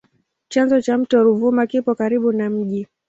Chanzo 0.47 0.81
cha 0.81 0.97
mto 0.97 1.23
Ruvuma 1.23 1.67
kipo 1.67 1.91
karibu 1.95 2.31
na 2.31 2.49
mji. 2.49 2.87